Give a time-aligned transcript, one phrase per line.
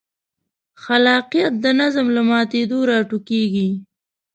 [0.83, 3.69] خلاقیت د نظم له ماتېدو راټوکېږي.